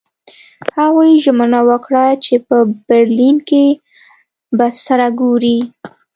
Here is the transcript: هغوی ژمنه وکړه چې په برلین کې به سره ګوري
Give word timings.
هغوی 0.77 1.11
ژمنه 1.23 1.59
وکړه 1.69 2.05
چې 2.25 2.35
په 2.47 2.57
برلین 2.87 3.37
کې 3.49 3.65
به 4.57 4.67
سره 4.85 5.07
ګوري 5.19 5.59